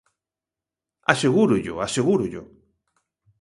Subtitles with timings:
[1.13, 2.41] Asegúrollo, asegúrollo.